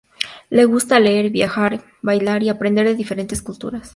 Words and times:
Le 0.49 0.65
gusta 0.65 0.99
leer, 0.99 1.29
viajar, 1.29 1.83
bailar 2.01 2.41
y 2.41 2.49
aprender 2.49 2.87
de 2.87 2.95
diferentes 2.95 3.43
culturas. 3.43 3.89